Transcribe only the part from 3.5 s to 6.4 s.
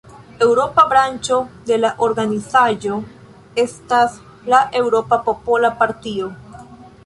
estas la Eŭropa Popola Partio.